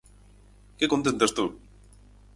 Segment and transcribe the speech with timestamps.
[0.77, 1.49] Que contenta estou!